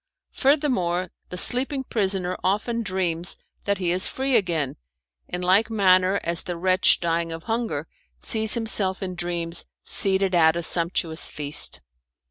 Furthermore, 0.31 1.11
the 1.29 1.37
sleeping 1.37 1.83
prisoner 1.83 2.35
often 2.43 2.81
dreams 2.81 3.37
that 3.65 3.77
he 3.77 3.91
is 3.91 4.07
free 4.07 4.35
again, 4.35 4.77
in 5.27 5.41
like 5.43 5.69
manner 5.69 6.19
as 6.23 6.41
the 6.41 6.57
wretch 6.57 6.99
dying 6.99 7.31
of 7.31 7.43
hunger 7.43 7.87
sees 8.19 8.55
himself 8.55 9.03
in 9.03 9.13
dreams 9.13 9.63
seated 9.83 10.33
at 10.33 10.55
a 10.55 10.63
sumptuous 10.63 11.27
feast. 11.27 11.81